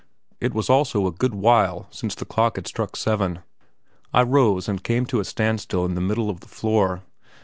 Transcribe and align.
It 0.39 0.55
was 0.55 0.67
also 0.67 1.05
a 1.05 1.11
good 1.11 1.35
while 1.35 1.85
since 1.91 2.15
the 2.15 2.25
clock 2.25 2.55
has 2.55 2.65
struck 2.67 2.95
seven. 2.95 3.41
I 4.11 4.23
rose 4.23 4.67
and 4.67 4.83
came 4.83 5.05
to 5.05 5.19
a 5.19 5.23
standstill 5.23 5.85
in 5.85 5.93
the 5.93 6.01
middle 6.01 6.27
of 6.31 6.39
the 6.39 6.47
floor. 6.49 7.03